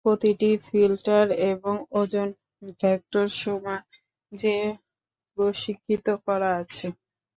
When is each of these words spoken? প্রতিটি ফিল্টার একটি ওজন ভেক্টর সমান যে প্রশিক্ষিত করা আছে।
প্রতিটি 0.05 0.49
ফিল্টার 0.65 1.25
একটি 1.43 1.69
ওজন 1.99 2.27
ভেক্টর 2.79 3.25
সমান 3.39 3.81
যে 4.31 4.55
প্রশিক্ষিত 5.37 6.05
করা 6.25 6.49
আছে। 6.61 6.87